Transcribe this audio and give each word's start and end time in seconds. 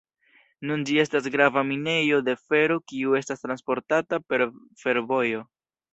Nun 0.69 0.85
ĝi 0.89 0.95
estas 1.03 1.27
grava 1.35 1.63
minejo 1.67 2.19
de 2.29 2.35
fero 2.47 2.77
kiu 2.93 3.15
estas 3.21 3.47
transportata 3.47 4.21
per 4.31 4.47
fervojo. 4.85 5.45